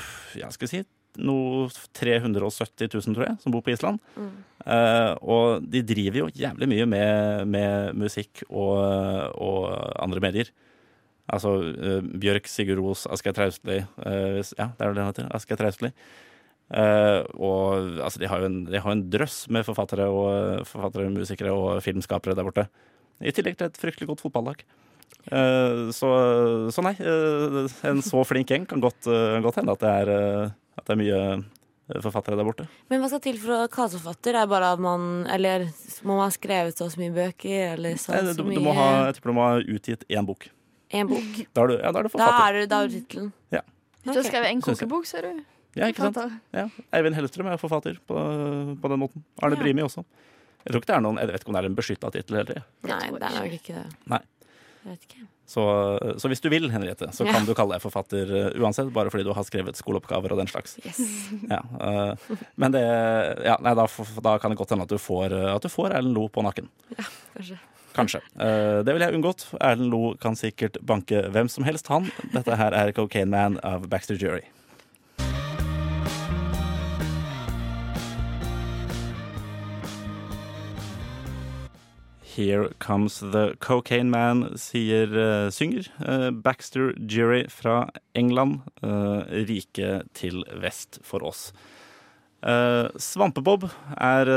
[0.41, 0.81] Ja, skal si
[1.23, 4.03] noe 370 000, tror jeg, som bor på Island.
[4.67, 8.77] Eh, og de driver jo jævlig mye med, med musikk og,
[9.33, 9.63] og
[10.03, 10.51] andre medier.
[11.27, 11.57] Altså
[12.21, 15.31] Bjørk, Sigurd Ros, Asgeir Traustli eh, Ja, det er vel det han heter.
[15.35, 15.93] Asgeir Traustli.
[16.67, 21.13] Uh, og altså, de har jo en, de har en drøss med forfattere og forfattere,
[21.15, 22.65] musikere og filmskapere der borte.
[23.25, 24.63] I tillegg til et fryktelig godt fotballag.
[25.27, 26.09] Eh, så,
[26.71, 30.11] så nei, eh, en så flink gjeng kan godt, eh, godt hende at det er,
[30.79, 31.21] at det er mye
[32.03, 32.67] forfattere der borte.
[32.91, 34.35] Men hva skal til for å kalles forfatter?
[34.41, 35.69] Er bare at man Eller
[36.03, 37.77] må man ha skrevet så så mye bøker?
[37.77, 40.27] Eller så Nei, du, så du må ha, jeg tipper du må ha utgitt én
[40.27, 40.49] bok.
[40.91, 41.39] En bok?
[41.55, 42.59] Da er du, ja, da er du Da forfatter.
[42.65, 43.29] er da er du tittelen.
[43.55, 43.63] Ja.
[44.03, 45.45] Hvis du har skrevet en kokebok, så er du
[45.77, 46.39] Ja, ikke sant?
[46.57, 46.67] Ja.
[46.97, 48.19] Eivind Hellstrøm er forfatter på,
[48.83, 49.23] på den måten.
[49.43, 49.63] Arne Ja.
[49.63, 50.03] Brimi også.
[50.67, 52.41] Jeg tror ikke det er noen, jeg vet ikke om det er en beskytta tittel
[52.41, 52.63] heller.
[52.91, 53.75] Nei, det er nok ikke.
[53.79, 54.11] det.
[54.11, 54.19] Nei.
[54.87, 55.25] Jeg vet ikke.
[55.47, 55.63] Så,
[56.19, 57.33] så hvis du vil, Henriette, så Ja.
[57.37, 60.51] kan du kalle deg forfatter uh, uansett, bare fordi du har skrevet skoleoppgaver og den
[60.51, 60.75] slags.
[60.83, 60.99] Yes.
[61.55, 62.83] Ja, uh, men det
[63.47, 63.87] ja, nei, da,
[64.27, 66.43] da kan det godt hende at du får, uh, at du får Erlend Lo på
[66.43, 66.67] nakken.
[67.37, 67.61] Kanskje.
[67.95, 68.21] Kanskje.
[68.35, 69.47] Uh, det ville jeg unngått.
[69.61, 72.11] Erlend Lo kan sikkert banke hvem som helst, han.
[72.35, 74.43] Dette her er Cocaine Man av Baxter Jury.
[82.37, 88.61] Here Comes The Cocaine Man, sier, uh, synger uh, Baxter Jury fra England.
[88.83, 91.49] Uh, rike til vest for oss.
[93.01, 93.65] Svampebob
[93.97, 94.29] er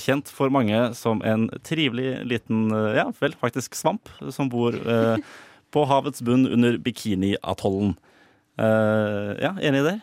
[0.00, 4.78] kjent for mange som en trivelig liten, ja vel, faktisk svamp, som bor
[5.74, 7.98] på havets bunn under Bikini-atollen.
[8.56, 9.98] Ja, enig i det?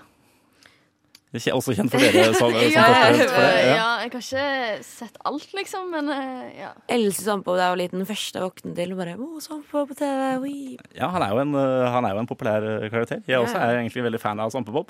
[1.38, 3.68] Kje- Også kjent for dere som, som Ja, første- jeg, for det, ja.
[3.68, 6.72] ja, jeg har ikke sett alt, liksom, men eh, ja.
[6.98, 8.94] Else Sampo da jeg var liten, første jeg våknet til.
[8.96, 10.56] Og bare, oh, Sampo på TV, oui.
[10.98, 13.22] Ja, han er jo en, øh, han er jo en populær øh, karakter.
[13.28, 14.90] Jeg også er egentlig veldig fan av Sampebob.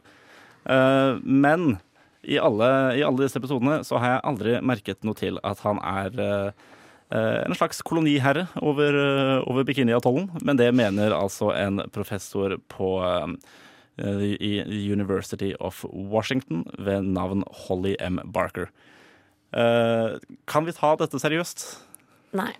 [0.67, 1.77] Uh, men
[2.27, 2.67] i alle,
[2.99, 7.45] i alle disse episodene så har jeg aldri merket noe til at han er øh,
[7.47, 8.97] en slags koloniherre over,
[9.47, 10.27] over Bikini-atollen.
[10.43, 13.37] Men det mener altså en professor på øh,
[13.97, 14.51] i
[14.91, 18.19] University of Washington ved navn Holly M.
[18.25, 18.69] Barker.
[19.57, 21.63] Eh, kan vi ta dette seriøst?
[22.37, 22.51] Nei.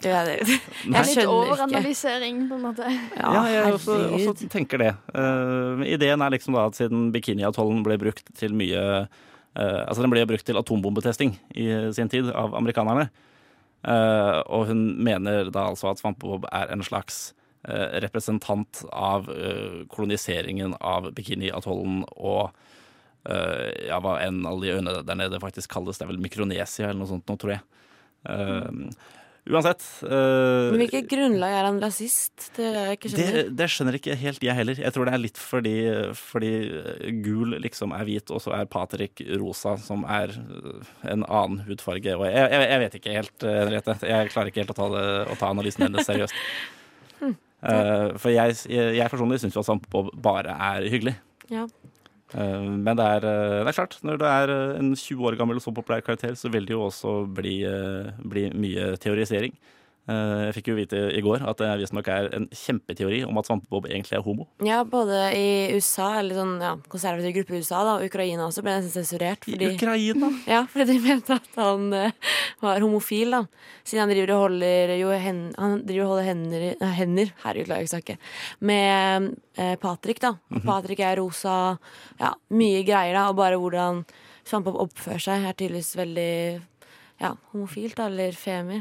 [0.00, 0.36] Det er det.
[0.46, 1.38] Jeg Litt skjønner ikke.
[1.54, 2.92] overanalysering, på en måte.
[3.18, 4.92] Ja, jeg også, også tenker det.
[5.12, 9.10] Uh, ideen er liksom da at siden bikiniatollen ble brukt til mye uh,
[9.58, 13.08] Altså den ble brukt til atombombetesting i sin tid av amerikanerne.
[13.80, 17.39] Eh, og hun mener da altså at Svampebob er en slags eh,
[18.00, 22.50] representant av eh, koloniseringen av Bikini-atollen og
[23.28, 26.00] eh, ja, hva enn alle de øyene der nede faktisk kalles.
[26.00, 27.64] Det er vel Mikronesia eller noe sånt nå, tror jeg.
[28.28, 29.16] Eh,
[29.50, 29.82] Uansett.
[30.04, 32.50] eh, Men hvilket grunnlag er han rasist?
[32.56, 33.12] Det er det jeg ikke
[33.56, 33.96] det, skjønner.
[33.98, 34.80] ikke helt jeg heller.
[34.84, 35.76] Jeg tror det er litt fordi,
[36.16, 36.50] fordi
[37.24, 40.36] gul liksom er hvit, og så er Patrick rosa, som er
[41.08, 42.12] en annen hudfarge.
[42.20, 43.96] Og jeg, jeg, jeg vet ikke helt, Henriette.
[44.12, 46.36] Jeg klarer ikke helt å ta, det, å ta analysen hennes seriøst.
[47.60, 51.16] Eh, for jeg, jeg, jeg personlig syns jo at Svampebob bare er hyggelig.
[51.52, 51.66] Ja.
[52.30, 55.58] Uh, men det er, eh, det er klart, når du er en 20 år gammel
[55.58, 57.58] og så populær karakter, så vil det jo også bli,
[58.22, 59.56] bli mye teorisering.
[60.10, 63.46] Eh, jeg fikk jo vite i går at det visstnok er en kjempeteori om at
[63.46, 64.48] Svampebob egentlig er homo.
[64.66, 68.64] Ja, både i USA, eller sånn ja, konservativ gruppe i USA, da, og Ukraina også,
[68.66, 69.46] ble nesten sensurert.
[69.46, 70.32] I Ukraina!
[70.50, 73.42] ja, fordi de mente at han uh, var homofil, da.
[73.84, 76.66] Siden han driver og holder jo hen, Han driver og holder hender,
[76.98, 78.18] hender herregud, klarer jeg ikke snakke,
[78.66, 80.34] med uh, Patrick, da.
[80.50, 81.56] Og Patrick er rosa,
[82.20, 83.28] ja, mye greier, da.
[83.30, 84.02] Og bare hvordan
[84.48, 86.32] Svampebob oppfører seg, er tydeligvis veldig
[87.20, 88.80] ja, homofilt, da, eller femi.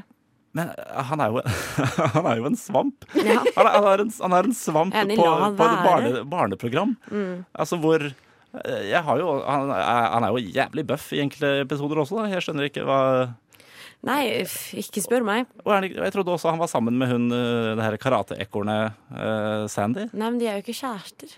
[0.58, 0.72] Men
[1.10, 1.44] han er jo,
[2.16, 3.06] han er jo en svamp.
[3.18, 3.42] Ja.
[3.56, 5.28] Han er, han er, en, han er en svamp Enig, på,
[5.60, 6.96] på et barne, barneprogram.
[7.12, 7.44] Mm.
[7.54, 12.02] Altså hvor eh, jeg har jo, han, han er jo jævlig bøff i enkelte episoder
[12.02, 12.24] også.
[12.24, 12.32] Da.
[12.34, 13.04] Jeg skjønner ikke hva
[14.08, 14.46] Nei,
[14.80, 15.50] ikke spør meg.
[15.66, 20.06] og Jeg trodde også han var sammen med hun eh, det her karateekornet uh, Sandy.
[20.14, 21.34] Nei, men de er jo ikke kjærester.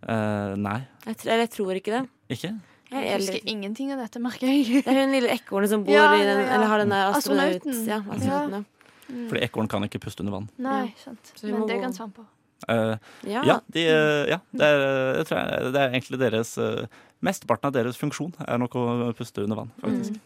[0.00, 2.02] Uh, nei, Jeg, eller jeg tror ikke det.
[2.34, 2.50] ikke?
[2.90, 3.48] Jeg, Jeg husker litt...
[3.52, 4.82] ingenting av dette, merker jeg.
[4.84, 6.54] det er hun lille ekornet som bor Ja, i den, ja, ja.
[6.56, 7.56] eller har den der astronaut...
[7.60, 7.86] Astronauten.
[7.86, 9.24] Ja, astronauten, ja.
[9.30, 10.48] Fordi ekorn kan ikke puste under vann.
[10.62, 11.32] Nei, sant.
[11.42, 12.26] Men må det kan svamper.
[12.68, 13.40] Uh, Ja.
[13.46, 14.82] ja, de, uh, ja det, er,
[15.16, 16.84] jeg tror jeg, det er egentlig deres uh,
[17.24, 18.82] Mesteparten av deres funksjon er nok å
[19.16, 20.16] puste under vann, faktisk.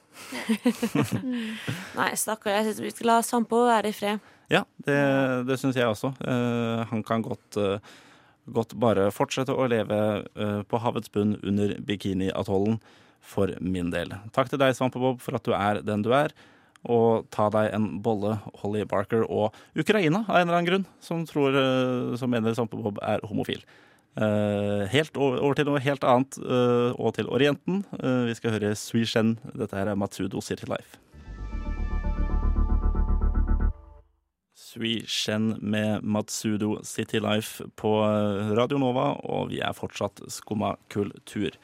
[1.98, 2.55] Nei, stakkar.
[2.55, 4.22] Jeg synes vi skal la Sampo være i fred.
[4.53, 4.98] Ja, det,
[5.48, 6.12] det syns jeg også.
[6.20, 7.94] Eh, han kan godt, eh,
[8.46, 10.00] godt bare fortsette å leve
[10.37, 12.80] eh, på havets bunn under bikiniatollen
[13.24, 14.12] for min del.
[14.37, 16.35] Takk til deg, Svampebob, for at du er den du er.
[16.85, 21.24] Og ta deg en bolle, Holly Barker og Ukraina av en eller annen grunn, som,
[21.28, 23.64] tror, eh, som mener Svampebob er homofil.
[24.14, 26.37] Eh, helt over, til noe helt annet,
[26.94, 27.83] og til Orienten.
[28.28, 29.38] Vi skal høre Sui Shen.
[29.57, 31.03] Dette her er Matsudo City Life.
[34.74, 40.72] Sui Shen med Matsudo City Life på eh, Radio Nova, og vi er fortsatt skumma
[40.90, 41.54] kultur.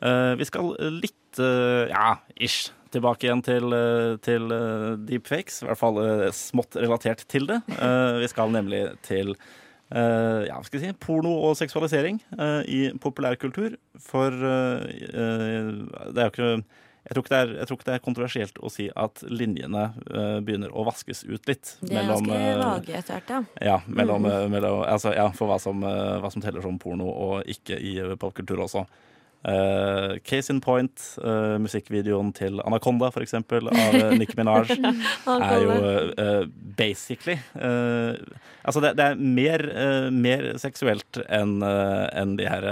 [0.00, 0.72] Eh, vi skal
[1.02, 3.74] litt, eh, ja, ish, tilbake igjen til,
[4.24, 4.50] til
[5.06, 5.60] deepfakes.
[5.62, 6.00] I hvert fall
[6.34, 7.60] smått relatert til det.
[7.70, 13.76] Vi skal nemlig til eh, ja, skal jeg si, porno og seksualisering eh, i populærkultur.
[14.02, 16.50] For det er jo ikke
[17.08, 20.72] jeg tror, er, jeg tror ikke det er kontroversielt å si at linjene uh, begynner
[20.76, 21.74] å vaskes ut litt.
[21.80, 23.68] Det er ganske eh, vage etter hvert, ja.
[23.70, 24.50] ja, mellom, mm.
[24.52, 27.96] mellom, altså, ja, for hva som, eh, hva som teller som porno og ikke i
[28.02, 28.84] eh, popkultur også.
[29.40, 30.92] Uh, case in point,
[31.24, 34.74] uh, musikkvideoen til Anaconda, for eksempel, av eh, Nicki Minaj,
[35.32, 35.76] er jo
[36.12, 36.42] eh,
[36.76, 38.20] basically eh,
[38.60, 42.68] Altså, det, det er mer, eh, mer seksuelt enn eh, enn de her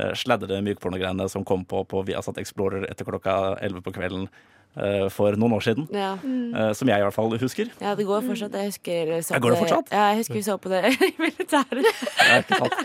[0.00, 4.28] uh, sladdede mykpornogreiene som kom på på Viasat Explorer etter klokka 11 på kvelden
[4.76, 5.86] eh, for noen år siden.
[5.94, 6.14] Ja.
[6.18, 7.70] eh, som jeg i hvert fall husker.
[7.80, 8.52] ja, det går fortsatt.
[8.58, 9.92] Jeg husker så Ja, går det fortsatt?
[9.92, 11.84] Ja, jeg husker vi så på det i militæret.
[11.84, 12.76] Det er ikke sant.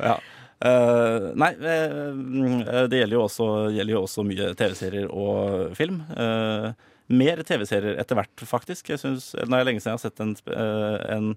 [0.10, 0.16] ja.
[0.64, 6.00] Eh, nei, eh, det gjelder jo også, gjelder jo også mye TV-serier og film.
[6.16, 6.70] Eh,
[7.12, 8.88] mer TV-serier etter hvert, faktisk.
[8.94, 11.36] Jeg synes, Nå er det lenge siden jeg har sett en, eh, en eh,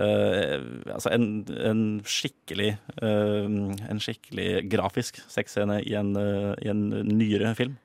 [0.00, 2.70] altså en, en skikkelig
[3.04, 3.48] eh,
[3.92, 7.76] En skikkelig grafisk sexscene i en, eh, i en nyere film.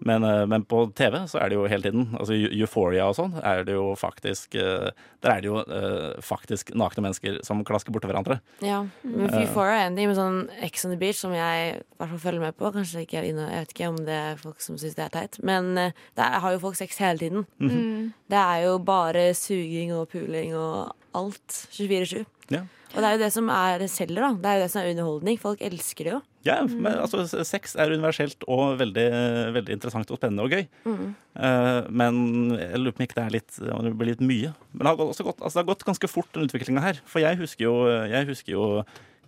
[0.00, 2.06] Men, eh, men på TV så er det jo hele tiden.
[2.16, 4.88] Altså Euphoria og sånn er det jo faktisk eh,
[5.20, 8.38] Der er det jo uh, faktisk nakne mennesker som klasker borti hverandre.
[8.64, 11.82] Ja, men Euphoria er en ting med sånn Ex on the Beach som jeg i
[12.00, 12.70] hvert fall følger med på.
[12.72, 15.12] Kanskje ikke er inne, Jeg vet ikke om det er folk som syns det er
[15.12, 17.44] teit, men eh, der har jo folk sex hele tiden.
[17.60, 18.14] Mm.
[18.32, 21.56] Det er jo bare suging og puling og alt.
[21.76, 22.24] 24-7.
[22.50, 22.64] Ja.
[22.90, 24.30] Og det er jo det som er selger, da.
[24.34, 25.38] Det er jo det som er underholdning.
[25.38, 26.20] Folk elsker det jo.
[26.46, 29.06] Ja, men altså, sex er universelt og veldig,
[29.54, 30.64] veldig interessant og spennende og gøy.
[30.88, 32.20] Eh, men
[32.56, 34.54] jeg lurer på om ikke det er litt, det blir litt mye.
[34.72, 37.02] Men det har gått, altså, det har gått ganske fort, den utviklinga her.
[37.06, 37.74] For jeg husker jo,
[38.10, 38.64] jeg husker jo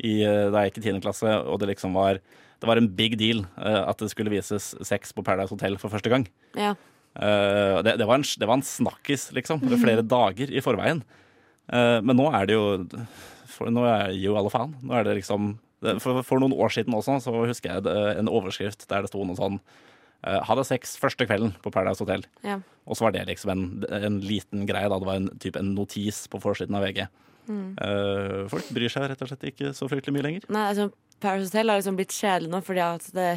[0.01, 1.03] i, eh, da jeg gikk i 10.
[1.05, 2.23] klasse, og det liksom var
[2.63, 5.91] det var en big deal uh, at det skulle vises sex på Paradise Hotel for
[5.91, 6.29] første gang.
[6.55, 6.77] Ja.
[7.19, 9.65] Uh, det, det, var en, det var en snakkis, liksom.
[9.83, 11.03] Flere dager i forveien.
[11.73, 12.65] Eh, men nå er det jo
[13.53, 14.75] for, Nå er jo alle faen.
[14.83, 15.55] Nå er det liksom
[16.03, 19.25] for, for noen år siden også, så husker jeg det, en overskrift der det sto
[19.27, 22.23] noe sånn eh, Hadde sex første kvelden på Paradise Hotel.
[22.47, 22.61] Ja.
[22.87, 24.91] Og så var det liksom en, en liten greie.
[24.93, 27.05] da Det var en, typ en notis på forsiden av VG.
[27.51, 30.47] Eh, folk bryr seg rett og slett ikke så fryktelig mye lenger.
[30.55, 30.91] Nei, altså,
[31.23, 33.29] Paris Hotel har liksom blitt kjedelig nå fordi at det,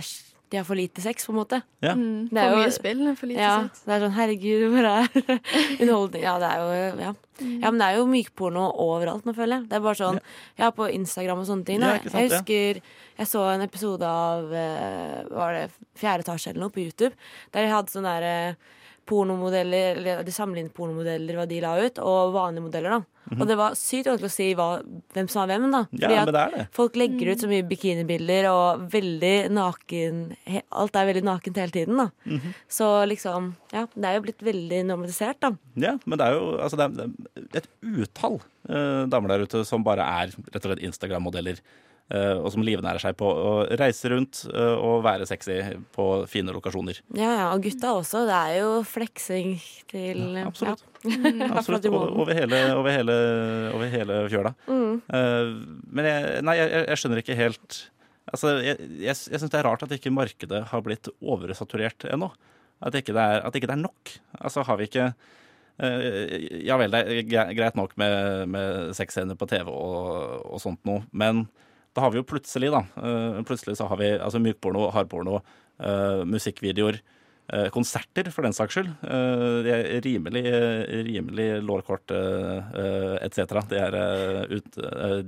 [0.51, 1.61] de har for lite sex, på en måte.
[1.81, 1.93] Ja.
[1.97, 2.29] Mm.
[2.29, 3.81] For jo- mye spill, for lite Ja, sex.
[3.85, 5.07] det er sånn herregud, hvor er
[5.81, 6.21] underholdning?
[6.23, 7.13] Ja, det er jo ja.
[7.39, 9.69] ja, men det er jo mykporno overalt nå, føler jeg.
[9.71, 10.19] Det er bare sånn
[10.61, 11.81] Ja, på Instagram og sånne ting.
[11.81, 12.81] Sant, jeg husker
[13.17, 17.13] jeg så en episode av eh, Var det Fjerde etasje eller noe på YouTube?
[17.55, 18.55] Der de hadde sånn derre
[19.05, 23.15] pornomodeller, eller de sammenlignet pornomodeller, hva de la ut, og vanlige modeller, da.
[23.33, 24.67] Og det var sykt vanskelig å si hva,
[25.15, 25.79] hvem som var hvem, da.
[25.97, 26.65] Ja, Fordi at det er det.
[26.77, 31.73] Folk legger ut så mye bikinibilder og veldig naken he, Alt er veldig nakent hele
[31.73, 32.07] tiden, da.
[32.29, 32.53] Mhm.
[32.69, 35.55] Så liksom Ja, det er jo blitt veldig normalisert, da.
[35.75, 37.71] Ja, men det er jo altså er det er et
[38.05, 38.37] utall
[38.69, 41.57] eh, damer der ute som bare er rett og slett Instagram-modeller.
[42.13, 45.57] Eh, og som livnærer seg på å reise rundt eh, og være sexy
[45.95, 47.01] på fine lokasjoner.
[47.17, 48.25] Ja, ja, og gutta også.
[48.29, 49.55] Det er jo fleksing
[49.91, 50.85] til Ja, absolutt.
[51.05, 51.51] Ja.
[51.53, 51.85] Absolutt.
[51.95, 53.15] Over, over, hele, over, hele,
[53.75, 54.55] over hele fjøla.
[54.65, 54.95] Mm.
[55.05, 55.51] Eh,
[55.93, 57.83] men jeg, nei, jeg, jeg skjønner ikke helt
[58.33, 62.31] Altså, jeg, jeg, jeg syns det er rart at ikke markedet har blitt oversaturert ennå.
[62.81, 64.13] At ikke det er, at ikke det er nok.
[64.39, 65.11] Altså, har vi ikke
[65.77, 71.03] Ja vel, det er greit nok med, med sexscener på TV og, og sånt noe,
[71.11, 71.43] men
[71.95, 75.39] da har vi jo plutselig, da eh, Plutselig så har vi altså mykporno, hardporno,
[75.79, 76.99] eh, musikkvideoer.
[77.53, 78.89] eh, konserter, for den saks skyld.
[79.05, 80.43] Det er rimelig,
[81.05, 82.09] rimelig lårkort
[83.21, 83.53] etc.
[83.69, 84.79] Det er ut,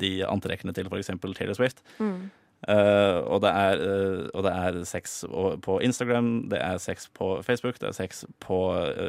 [0.01, 1.13] de antrekkene til f.eks.
[1.37, 1.83] Taylor Swift.
[1.99, 2.31] Mm.
[2.65, 5.19] Uh, og, det er, uh, og det er sex
[5.61, 8.57] på Instagram, det er sex på Facebook, det er sex på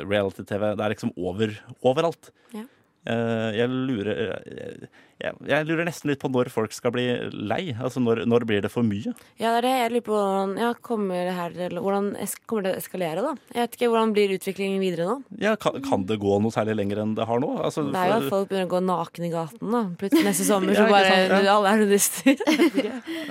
[0.05, 0.75] reality-TV.
[0.77, 2.29] Det er liksom over, overalt.
[2.53, 2.67] Ja.
[3.09, 4.89] Eh, jeg, lurer, jeg,
[5.23, 7.73] jeg, jeg lurer nesten litt på når folk skal bli lei.
[7.73, 9.15] Altså når, når blir det for mye?
[9.41, 9.73] Ja, det er det.
[9.79, 13.33] Jeg lurer på hvordan, ja, kommer det her Hvordan es kommer det å eskalere, da?
[13.55, 15.17] Jeg vet ikke, Hvordan blir utviklingen videre nå?
[15.41, 17.55] Ja, kan, kan det gå noe særlig lenger enn det har nå?
[17.65, 19.83] Altså, Det er jo at folk begynner å gå naken i gaten, da.
[20.03, 21.57] Plutselig neste sommer Ja, så bare sant, ja.
[21.57, 22.45] alle er nudister.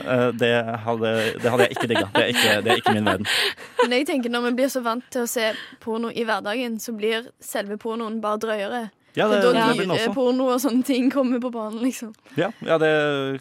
[0.08, 0.52] Eh, det,
[0.86, 1.10] hadde,
[1.42, 2.06] det hadde jeg ikke digga.
[2.14, 2.26] Det,
[2.64, 3.28] det er ikke min verden.
[3.82, 5.50] Men jeg tenker når vi blir så vant til å se
[5.84, 8.82] porno i hverdagen, så blir selve pornoen bare drøyere.
[9.18, 12.12] Ja, Det dyreporno og sånne ting kommer på banen, liksom.
[12.38, 12.92] Ja, ja det,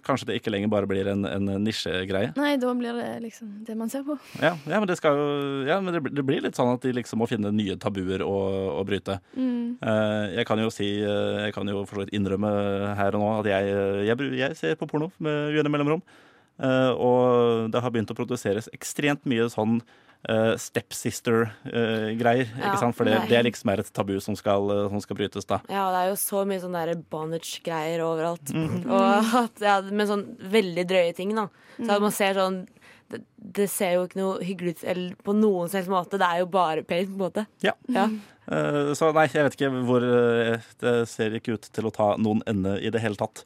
[0.07, 2.33] kanskje det ikke lenger bare blir en, en nisjegreie.
[2.39, 4.17] Nei, da blir det liksom det man ser på.
[4.41, 5.21] Ja, ja, men, det, skal
[5.69, 8.37] ja, men det, det blir litt sånn at de liksom må finne nye tabuer å,
[8.81, 9.19] å bryte.
[9.37, 9.77] Mm.
[9.81, 12.51] Eh, jeg kan jo si eh, Jeg kan jo for så vidt innrømme
[12.97, 13.77] her og nå at jeg,
[14.09, 16.05] jeg, jeg ser på porno med uenige mellomrom.
[16.57, 19.81] Eh, og det har begynt å produseres ekstremt mye sånn
[20.31, 22.51] uh, stepsister-greier.
[22.51, 22.97] Ja, ikke sant?
[22.99, 25.61] For det, det liksom er et tabu som skal, uh, som skal brytes, da.
[25.73, 28.55] Ja, det er jo så mye sånn der bondage-greier overalt.
[28.55, 28.87] Mm.
[28.95, 31.49] Og at, ja, med sånn veldig drøye ting, da.
[31.79, 32.65] Så at man ser sånn
[33.13, 33.21] det,
[33.55, 36.19] det ser jo ikke noe hyggelig ut eller på noen helst måte.
[36.19, 37.47] Det er jo bare pain, på en måte.
[37.63, 37.77] Ja.
[37.95, 38.09] Ja.
[38.47, 40.05] Uh, så nei, jeg vet ikke hvor
[40.79, 43.45] Det ser ikke ut til å ta noen ende i det hele tatt.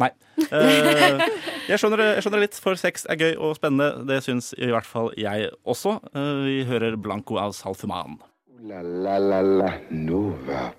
[0.00, 0.10] Nei.
[0.50, 1.20] Eh,
[1.68, 4.06] jeg, skjønner, det- jeg skjønner det litt, for sex er gøy og spennende.
[4.08, 5.98] Det syns i hvert fall jeg også.
[6.14, 8.18] Eh, vi hører Blanco av Salfuman.
[8.64, 10.70] La la la la Nova.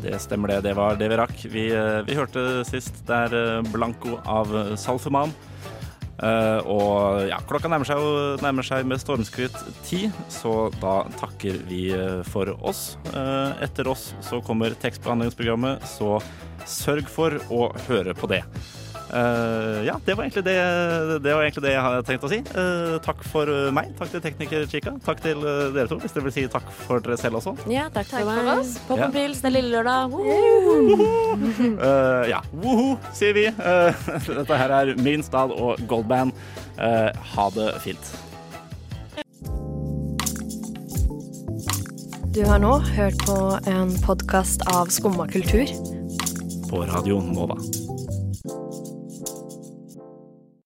[0.00, 0.60] Det stemmer det.
[0.64, 1.42] Det var det vi rakk.
[1.52, 4.48] Vi, eh, vi hørte sist der Blanco av
[4.80, 5.32] Salfuman.
[6.20, 8.02] Eh, og ja, klokka nærmer seg,
[8.44, 9.56] nærmer seg med stormskritt
[9.86, 12.98] ti, så da takker vi eh, for oss.
[13.14, 16.18] Uh, etter oss så kommer tekstbehandlingsprogrammet, så
[16.68, 18.42] sørg for å høre på det.
[19.10, 20.56] Eh, ja, det var, egentlig det,
[21.24, 22.38] det var egentlig det jeg hadde tenkt å si.
[22.54, 23.90] Uh, takk for meg.
[23.98, 24.94] Takk til tekniker Chica.
[25.04, 27.56] Takk til eh, dere to, hvis dere vil si takk for dere selv også.
[27.70, 28.76] Ja, takk, Takk for for oss.
[28.86, 30.14] Pop and pils, det er lille lørdag.
[30.14, 30.88] Woo!
[31.80, 33.46] Eh, ja, woho, sier vi.
[33.48, 36.34] Eh, dette her er Min Stad og Goldband.
[36.78, 38.12] Eh, ha det fint.
[42.34, 43.38] Du har nå hørt på
[43.70, 45.66] en podkast av Skumma kultur.
[46.70, 47.58] På Radio Nova.